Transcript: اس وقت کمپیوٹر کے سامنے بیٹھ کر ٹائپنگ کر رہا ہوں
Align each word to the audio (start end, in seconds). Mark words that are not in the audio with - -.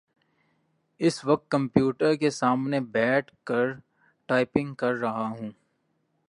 اس 0.99 1.25
وقت 1.25 1.49
کمپیوٹر 1.51 2.15
کے 2.15 2.29
سامنے 2.29 2.79
بیٹھ 2.91 3.31
کر 3.43 3.71
ٹائپنگ 4.29 4.73
کر 4.73 4.93
رہا 4.93 5.27
ہوں 5.27 5.51